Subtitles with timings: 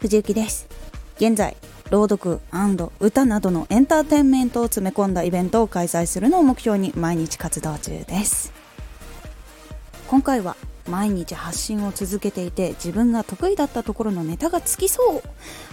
[0.00, 0.66] 藤幸です。
[1.16, 1.58] 現在
[1.90, 2.40] 朗読
[3.00, 8.50] 歌などのエンターテインメントを詰め込んだイベントを開催するのを目標に毎日活動中です。
[10.08, 10.56] 今回は
[10.88, 15.22] 毎日発信を続けていて自分が得意だったところのネタがつきそう。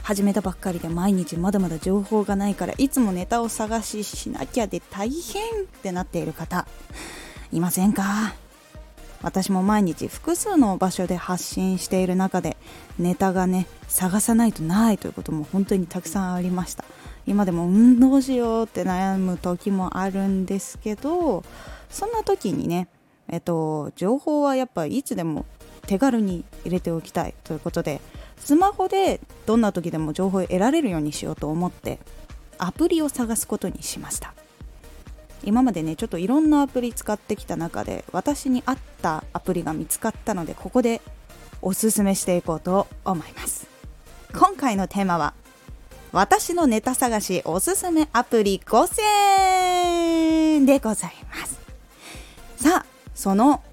[0.04, 6.68] 始めたばっかりで毎日まだまだ情報がないからいつもネタを探ししなきゃで大変ってなっている方
[7.54, 8.36] いませんか？
[9.21, 12.57] 私も毎日複数の場所で発信している中で
[13.00, 16.86] ネタがね探さないとないということも本当にたくさんありました。
[17.25, 21.43] 今でも運動しようって悩む時もあるんですけど
[21.89, 22.88] そんな時にね
[23.27, 25.46] えっと情報はやっぱいつでも
[25.88, 27.99] 手軽に入れておきたいということで
[28.38, 31.99] スマホでどんな時でも情報を得られるようにしようと思って
[32.58, 34.33] アプリを探すことにしました。
[35.44, 41.02] 今までねちょっといろんなアプリ使ってきた中で私に合ったアプリが見つかったのでここで
[41.61, 43.67] おすすめしていこうと思います。
[44.33, 45.33] 今回のテーマは
[46.11, 48.88] 私のネタ探しおすすめアプリ5
[50.59, 51.59] 選でございます。
[52.58, 53.63] さあその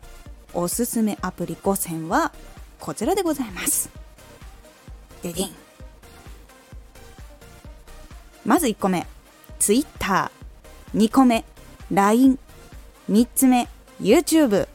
[0.53, 2.33] おすすめアプリ5選は
[2.79, 3.91] こちらでございます。
[5.23, 5.51] ででん。
[8.45, 9.07] まず1個目。
[9.59, 10.31] Twitter
[10.95, 11.45] 2個目。
[11.95, 12.41] LINE、
[13.09, 13.69] 3つ目
[14.03, 14.67] YouTube、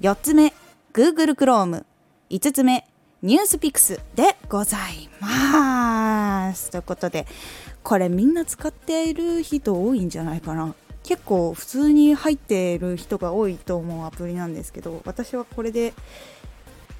[0.00, 0.54] 4つ目
[0.94, 1.84] Google Chrome、
[2.30, 2.88] 5つ目
[3.20, 6.70] ニュースピックスでございます。
[6.70, 7.26] ということで、
[7.82, 10.74] これみんな使っている人多いんじゃないかな。
[11.02, 15.92] 結構普通に入っている人が多いと思うアプリなんですけど、私はこれで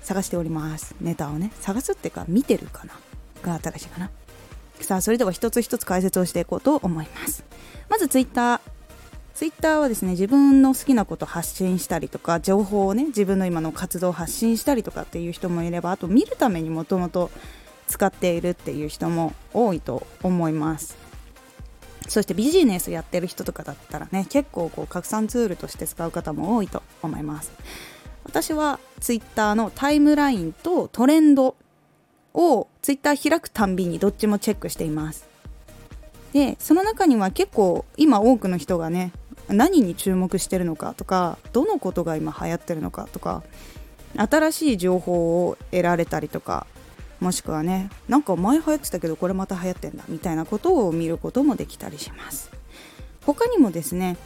[0.02, 0.94] 探しております。
[1.00, 2.92] ネタをね、探すっていうか見てるかな
[3.42, 4.10] が新しいかな。
[4.82, 7.42] さあ、それでは一つ一つ解説をしていこうと思います。
[7.88, 8.60] まず Twitter。
[9.34, 17.30] ツイッターはですね自分の好きなこと発信したりとか情報をね自分の今の活動を発信したりとかっていう人もいればあと見るためにもともと
[17.88, 20.96] 使っているっていう人も多いと思います。
[22.08, 27.52] そしてビジネスやってる人とかだったらね結構こう拡散ツールとして使う方も多いと思います。
[28.24, 31.56] 私はツイッターのタイムラインとトレンド
[32.34, 35.26] をツイッター開くたんびにどっちもチェックしています。
[36.32, 39.12] でその中には結構今多くの人がね
[39.52, 43.42] 何に注目してるのかとかどのことが今流行ってるのかとか
[44.16, 46.66] 新しい情報を得られたりとか
[47.20, 52.50] もしくはねなんか前流行ってたけどこれまた流行ってんだみたいなことを見ることもできたりします。
[53.24, 54.16] 他にもですね、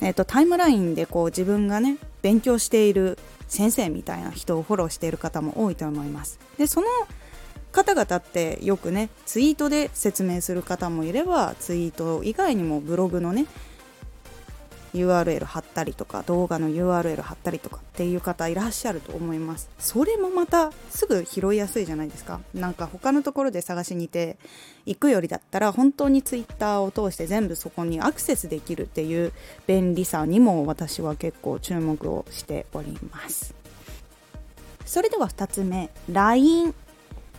[0.00, 6.38] えーと、タイムラインでこう自分がね勉強している先生みたいな人をフォローしている方も多いと思います。
[6.56, 6.86] でその
[7.72, 13.44] 方々ってよくねツイートで説明する方もいればツイート以外にもブログのね
[14.96, 19.68] URL 貼ったりとか動画の URL 貼ったりとかっていう方いらっしゃると思います。
[19.78, 22.40] それもまたすぐ拾いやすいじゃないですか。
[22.54, 24.38] なんか他のところで探しに行って
[24.86, 29.32] 行くよりだったら本当に Twitter を通して全部そこにアクセスできるっていう
[29.66, 33.54] 便利さにも私は結構注目をしております。
[34.84, 35.90] それでは2つ目。
[36.10, 36.74] LINE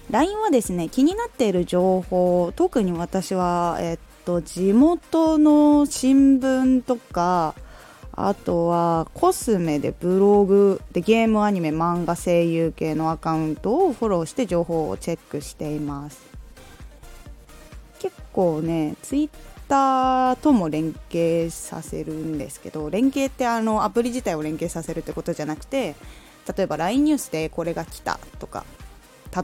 [0.10, 7.56] LINE はですね気になっている情報特に私は、えっと地元の新聞とか
[8.12, 16.20] あとはコスメでブログでゲームアニメ漫画声優系のアカウントをフォローして情報をチェックしています。
[18.00, 19.30] 結構ねツイッ
[19.70, 25.96] ターとも連携させるんですけど連携ってあのアプリ自体を連携させるってことじゃなくて
[26.58, 28.66] 例えば LINE ニュースでこれが来たとか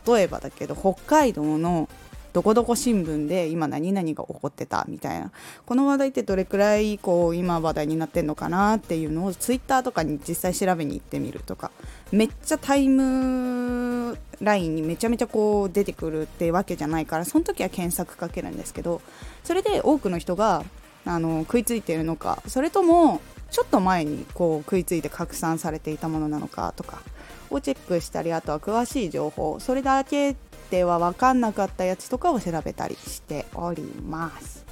[0.06, 1.88] 例えばだけど北海道の
[2.34, 5.32] どこどこ新聞で今何々が起こってたみたいな。
[5.66, 11.72] この話題ってどれくらいこう今話題になってんのかなっていうのをツイッターとかに実際調べに行ってみるとか。
[12.12, 19.02] めっちゃタイムラインにめちゃめちゃこう出てくるってわけじゃないからその時は検索かけるんですけど
[19.44, 20.64] それで多くの人が
[21.06, 27.02] あの食いついてるのかそれともちょっと前にこう食いついて拡散されていたものなのかとか
[27.50, 30.36] をチェックしたりあとは詳しい情報それだけ
[30.74, 34.66] では分かんなかったやつとかを調べたりしております。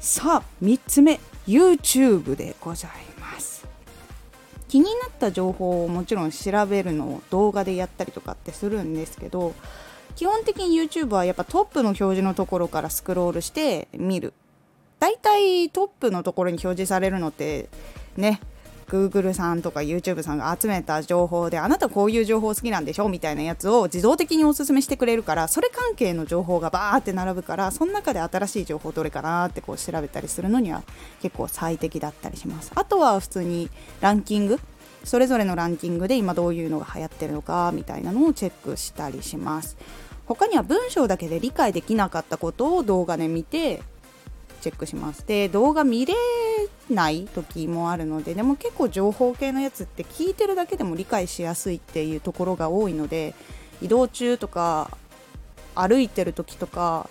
[0.00, 2.90] さあ3つ目 YouTube でござい
[3.20, 3.68] ます。
[4.70, 9.54] 気になった情報をもちろん調べるのを動画でやったりとかってするんですけど
[10.16, 14.32] 基本的に YouTube はやっぱトップの表示のところからスクロールして見る。
[15.00, 17.68] 大体トップのところに表示されるのって
[18.16, 18.40] ね
[18.92, 30.82] Google さんとか YouTube さんが集めた情報であなたこういう情報好きなんでしょみたいなやつを自動的におすすめしてくれるからそれ関係の情報がバーって並ぶからその中で新しい情報どれかなってこう調べたりするのには
[31.22, 33.70] 結構最適だったりしますあとは普通に
[34.02, 34.60] ランキング
[35.04, 39.76] それぞれのランキングで今どういうのが流行ってるのかみたいなのをチェックしたりします。
[40.26, 43.82] 他には文章だけで理解できなかったことを動画で見て
[44.62, 45.26] チェックします。
[45.26, 46.14] で動画見れ
[46.88, 53.34] ない時もあるのででも結構情報系のやつって聞いてるだけでも理解しやすいっていうところが多いので
[53.80, 54.90] 移動中とか
[55.74, 57.08] 歩いてる時とか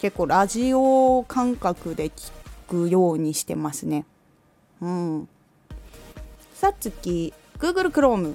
[0.00, 2.32] 結構ラジオ感覚で聞
[2.68, 4.04] くようにしてますね。
[4.80, 5.28] うん。
[6.54, 8.34] さっき Google Chrome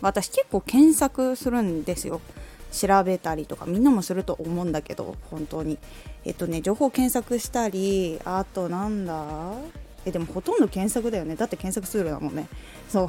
[0.00, 2.20] 私結構検索するんですよ。
[2.72, 5.78] 調べたりとかみんなもすると思うんだけど本当に。
[6.24, 9.54] えっとね情報検索したりあとなんだ？
[10.04, 11.36] えでもほとんど検索だよね。
[11.36, 12.48] だって検索ツールだもんね。
[12.88, 13.08] そう。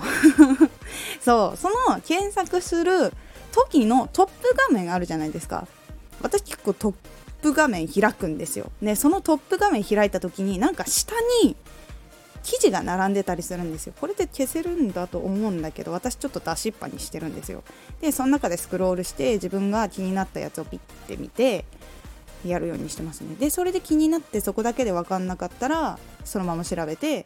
[1.22, 1.58] そう。
[1.58, 3.14] その検索する
[3.52, 5.68] 時のトップ画面あるじゃないですか。
[6.22, 6.94] 私結構トッ
[7.42, 8.72] プ画面開くんですよ。
[8.82, 11.14] でそのトップ画面開いた時になんか下
[11.44, 11.56] に
[12.48, 13.94] 記事が並んでたりするんですよ。
[14.00, 17.62] これで消せるんだと思うんだけど私ちょっと出しっぱにしてるんですよ。
[18.00, 21.66] でその中でスクロールして自分が気になったやつをピッて見て
[22.46, 23.36] やるようにしてますね。
[23.36, 27.26] でそれで気になってそこだけで分かんなかったらそのまま調べて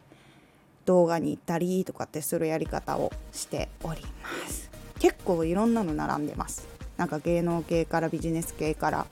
[0.86, 4.70] 動画に行ったりとかってするやり方をしております。
[4.98, 6.66] 結構いろんなの並んでます。
[6.96, 9.06] なんか芸能系からビジネス系から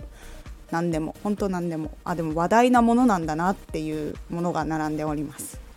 [0.73, 5.70] 何でも本当何でもあでも話題なものなんだなっていうものが並んでおります。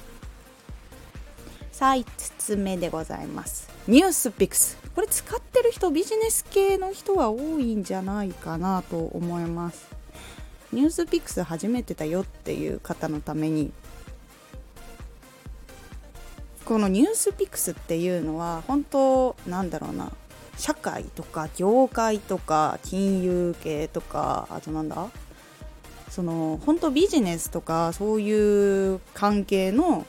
[1.74, 2.06] さあ5
[2.38, 3.68] つ目でございます。
[3.88, 4.78] ニュースピックス。
[4.94, 9.88] これ使ってる人ビジネス系の人は多いんじゃないかなと思います。
[10.72, 13.72] ニュースピックス初めてだよっていう方のために。
[16.64, 20.12] このニュースピックスっていうのは本当なんだろうな。
[20.60, 25.10] 社会とか業界とか金融系とかあとなんだ？
[26.12, 30.06] その本当ビジネスとかそういう関係の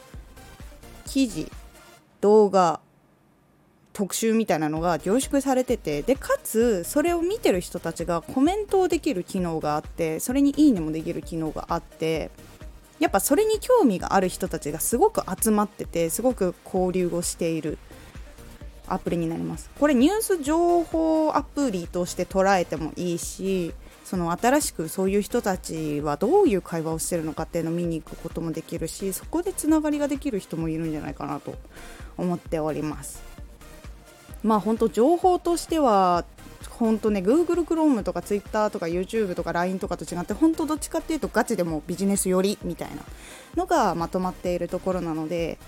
[1.06, 1.51] 記事
[2.21, 2.81] 動画
[3.93, 12.31] 特集みたいなのが凝縮されててでかつそれを見てる人たちがコメントをできる機能があってそれに「いいね」もできる機能があって
[12.99, 17.79] やっぱそれに興味がある人たちがすごく集まっててすごく交流をしている
[18.87, 19.71] アプリになります。
[19.79, 23.73] これニュース情報アプリとして捉えてもいいし
[24.05, 31.55] その新しくそういう人たちはどういう会話をしてるのかっていうのを見に行くこともできるしそこでつながりができる人もいるんじゃないかなと
[32.19, 33.23] 思っております。
[34.43, 36.27] まあ本当情報としては
[36.69, 43.03] 本当ね Google Chrome とか Twitter とか YouTube とか LINE とかと違って本当どっちかっていうとガチでもビジネス寄りみたいな
[43.56, 45.59] のがまとまっているところなので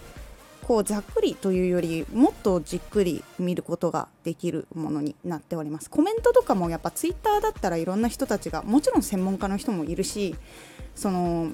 [0.66, 5.88] こうざっくりというよりもっとじっくり見ることができるものになっております。
[5.88, 10.34] コメントとかもやっぱツイッターだったらいろんな人たちがもちろん専門家の人もいるし
[10.96, 11.52] その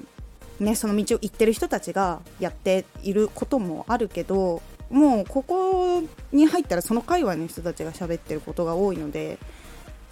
[0.59, 6.01] ねその道を行ってる人たちがやっていることもあるけどもうここ
[6.31, 9.37] に入ったらその界隈の人たちが喋ってることが多いので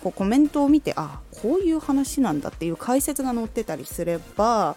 [0.03, 4.75] こうコメントを見てあこういう話なんだっていう解説が載ってたりすれば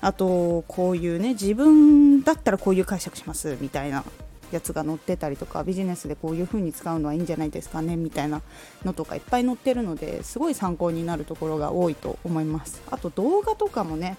[0.00, 4.04] あとこういうね自分だったらこういう解釈しますみたいな
[4.52, 8.42] やつが載ってたりとかビジネスでこういう風に使うのはいいんじゃないですかねみたいな
[8.84, 12.82] のとかいっぱい載ってるのですごい参考になるところが多いと思います。
[12.90, 14.16] あと動画とかもね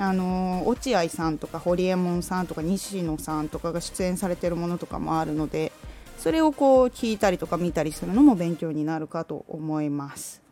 [0.00, 5.72] あの落合さんとか堀エモ門さんとか西野さんとかが出演されてるものとかもあるので
[6.18, 10.47] それをこう聞いたりとか見たりするのも勉強になるかと思います。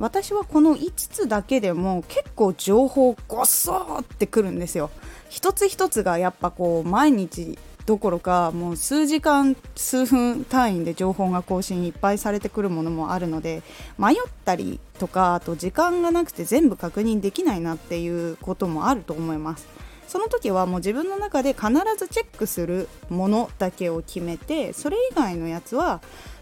[0.00, 4.90] 私はこの5つだけでも結構情報ごっそーってくるんですよ。
[5.28, 13.62] 一つ一つがやっぱこう毎日どころかもう数時間数分単位で情報が更新いっぱいされてくるものもあるので
[13.98, 14.16] 迷っ
[14.46, 19.68] たりとかあと時間がなくて全部確認できないなっていうこともあると思います。
[20.08, 26.00] その時はもう自分の中で必ずチェックするものだけを決めてそれ以外のやつは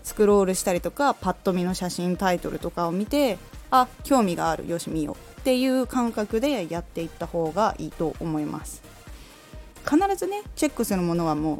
[0.08, 3.36] スクロールしたりとかパッと見の写真タイトルとかを見て
[3.70, 8.82] あ興味があるよし見ようっていう感覚でやっていった方がいいと思います。
[9.84, 11.58] 必ずねチェックするものはもう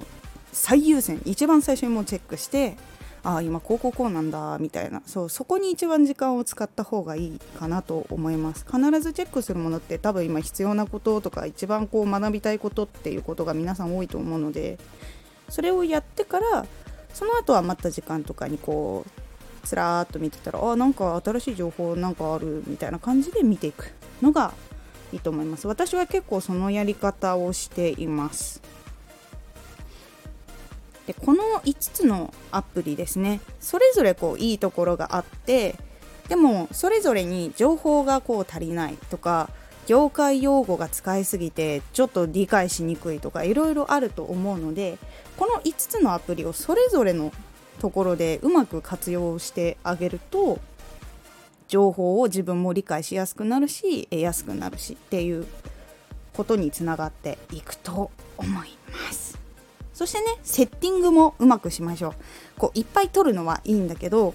[0.52, 1.20] 最優先。
[1.26, 2.76] 一番最初にもうチェックして
[3.22, 5.02] ああ今こうこうこうなんだみたいな。
[5.04, 8.64] そうそこに一番時間を使った方がいいかなと思います。
[8.64, 14.78] 必ずチェックするものって多分今必要なこととか一番こう学びたいことっていうことが皆さん多いと思うので
[15.50, 16.66] それをやってから
[17.12, 24.54] その後は余った時間とかにこうつらーっと見てたらあなんか新しい情報なんかあるみたいな感じで見ていくのが
[25.12, 25.66] いいと思います。
[25.66, 28.62] 私は結構そのやり方をしています。
[31.06, 33.40] でこの5つのアプリですね。
[33.60, 35.76] それぞれこういいところがあって
[36.28, 39.48] でもそれぞれに情報がこう足りないとか
[39.88, 44.98] 業界用語が使いすぎてちょっと理解しにくいとかいろいろあると思うので
[45.38, 47.32] この5つのアプリをそれぞれの
[47.80, 50.58] ところでうまく活用してあげると
[51.68, 55.46] 情報を自分も理解しやすくなるし得やすくなるしっていう
[56.34, 59.38] ことにつながっていくと思います。
[59.94, 62.14] そしてねセッティングもうまくしましょう。
[62.58, 64.34] こういっぱい取るのはいいんだけど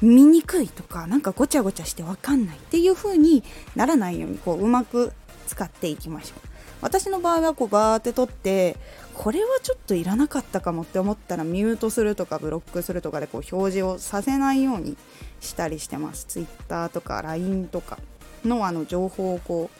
[0.00, 3.42] 見にくいとかなんかごちゃごちゃして分かんないっていう風に
[3.74, 5.12] ならないようにこううまく
[5.46, 6.48] 使っていきましょう。
[6.80, 8.76] 私の場合はこうバーって取って
[9.14, 14.96] これはちょっといらなかったかもって思ったらミュートするとかブロックするとかでこう表示をさせないように
[15.40, 16.26] したりしてます。
[16.26, 17.98] Twitter とか LINE とか
[18.44, 19.70] のあの情報をこ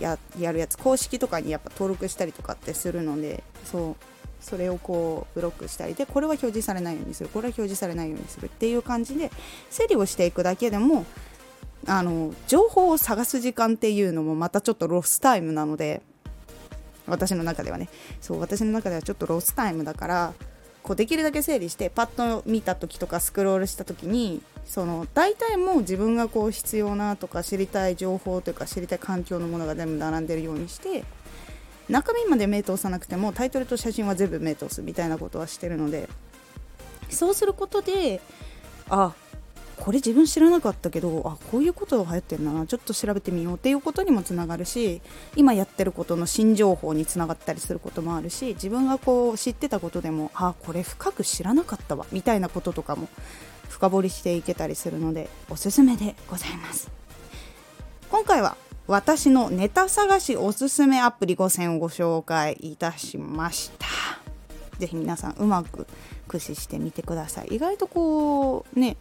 [0.00, 0.76] うややるやつ。
[0.76, 3.96] 公式とかにやっぱ登録したりとかってするのでそう。
[4.40, 7.28] それをこうブロックしたりでこれは表示されないようにする。
[7.28, 8.46] これは表示されないようにする。
[8.46, 9.30] っていう感じで
[9.70, 11.04] 整理をしていくだけでも
[11.86, 16.02] あの情報を探す時間っていうのもまたちょっとロスタイムなので
[17.06, 17.88] 私の中ではね。
[18.20, 20.34] そう私の中ではちょっとロスタイムだから
[20.82, 22.06] こうできるだけ整理してパッ
[22.40, 31.04] と見た時とかスクロールした時にその大体もう自分がこう必要なとか知りたい情報というか知りたい環境のものが全部並んでるようにして
[31.88, 36.08] 中身まで目通さなくてもタイトルと写真は全部目通すみたいなことはしてるので
[37.08, 38.20] そうすることで
[38.90, 39.14] あ
[39.76, 45.00] これ自分知らなかったけどあこういうことが流行ってんだなちょっと調べてみようっていうことにもつながるし
[45.36, 53.08] 今やってることの新情報につながったりすることもあるし自分がこう知ってたことでもあこれ深く知らなかったわみたいなこととかも
[53.68, 56.90] 深掘りしていけたりするのでおすすめでございます。
[58.10, 58.56] 今回は
[58.88, 63.86] 私のネタ探しおすすめアプリ5選をご紹介いたしました。
[64.78, 65.86] 是非皆さんうまく
[66.26, 67.48] 駆使してみてください。
[67.48, 68.96] 意外とこうね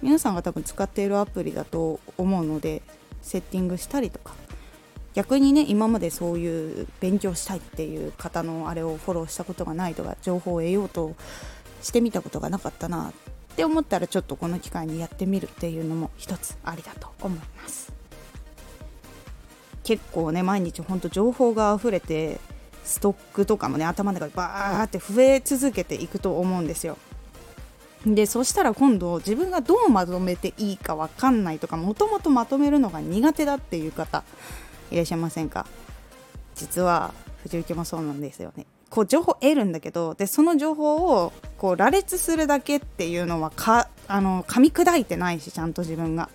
[0.00, 2.82] 皆さんが多分使っているアプリだと思うので
[3.20, 4.32] セッティングしたりとか。
[5.14, 11.16] 逆にね今までそういう勉強したいっていう方のあれをフォローしたことがないとか情報を得ようと
[11.82, 13.12] してみたことがなかったなっ
[13.56, 18.01] て思ったらちょっとこの機会にやってみるっていうのも一つありだと思います。
[19.84, 22.38] 結構ね毎日ほんと情報が溢れて
[22.84, 26.98] ストックとかもね頭の中でバーって増え続けていくと思うんですよ。
[28.04, 34.24] でそしたら今度自分がどうまとめていいか分かんないとかもともとまとめるのが苦手だっていう方
[34.90, 35.66] いらっしゃいませんか？
[36.56, 38.66] 実は藤受もそうなんですよね。
[38.90, 46.28] こう情報得るんだけどでその情報をこう羅列するだけっていうのはかあの噛み砕いてないしちゃんと自分が。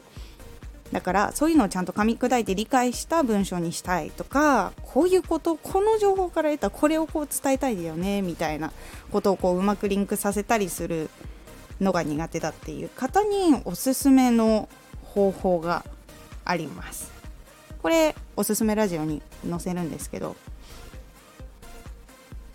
[0.92, 8.72] だからそういうのをちゃんと噛み砕いて理解した文章にしたいとかこういうことこの情報から得たこれをこう伝えたいだよねみたいな
[9.12, 11.10] ことをこううまくリンクさせたりする
[11.82, 14.70] のが苦手だっていう方におすすめの
[15.04, 15.84] 方法が
[16.46, 17.12] あります。
[17.82, 20.36] これおすすめラジオに載せるんですけど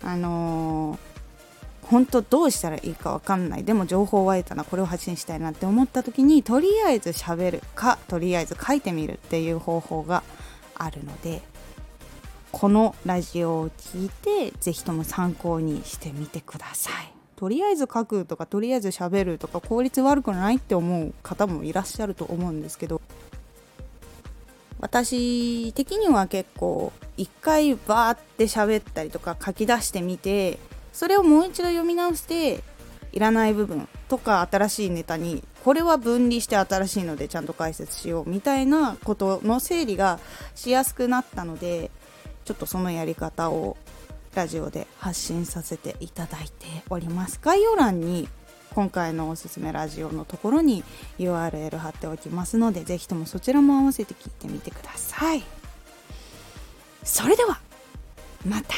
[0.03, 1.12] あのー、
[1.93, 10.23] 本当どうしたらいいか分かんないでも情報は得たなこれを発信したいなって思った時にとりあえず喋るかとりあえず書いてみるっていう方法が
[10.73, 11.43] あるので
[12.51, 17.13] このラジオを聞いて是非とも参考にしてみてください。
[17.35, 23.01] とりあえず書くとかとりあえず喋るとか効率悪くないって思う方もいらっしゃると思うんですけど
[24.79, 30.57] 私的には結構一回バーって喋ったりとか書き出してみて
[30.93, 32.63] それをもう一度読み直して
[33.11, 40.19] いらない部分とか新しいネタにこれは分離して新しいのでちゃんと解説しようみたいなことの整理が
[40.55, 41.91] しやすくなったので
[42.45, 43.77] ちょっとそのやり方を
[44.35, 47.39] ラジオで発信させていただいております。
[47.41, 48.27] 概要欄に
[48.73, 50.83] 今回のおすすめラジオのところに
[51.19, 55.43] URL 貼っておきますのでぜひともそちらも合わせて聞いてみてください。
[57.03, 57.59] それでは
[58.45, 58.73] また。